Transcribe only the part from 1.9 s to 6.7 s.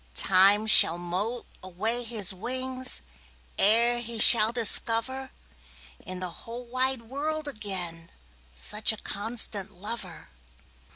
his wingsEre he shall discoverIn the whole